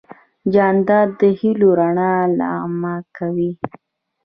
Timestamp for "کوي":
3.17-3.51